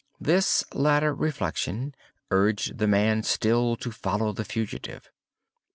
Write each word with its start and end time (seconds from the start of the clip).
This 0.19 0.63
latter 0.73 1.13
reflection 1.13 1.93
urged 2.31 2.79
the 2.79 2.87
man 2.87 3.21
still 3.21 3.75
to 3.75 3.91
follow 3.91 4.31
the 4.33 4.43
fugitive. 4.45 5.11